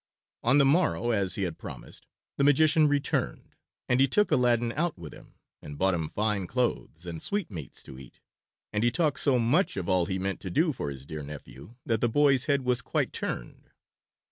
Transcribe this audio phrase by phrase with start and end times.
[0.41, 2.07] On the morrow, as he had promised,
[2.37, 3.53] the magician returned,
[3.87, 7.99] and he took Aladdin out with him, and bought him fine clothes, and sweetmeats to
[7.99, 8.19] eat,
[8.73, 11.75] and he talked so much of all he meant to do for his dear nephew
[11.85, 13.69] that the boy's head was quite turned.